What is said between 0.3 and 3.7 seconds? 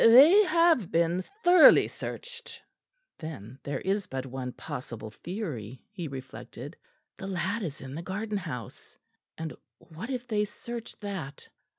have been thoroughly searched." Then